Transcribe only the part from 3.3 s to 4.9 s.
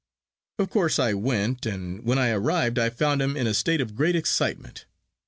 in a state of great excitement.